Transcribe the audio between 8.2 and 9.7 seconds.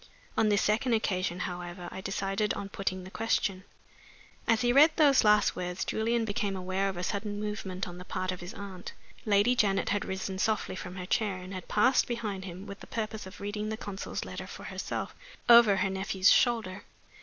of his aunt. Lady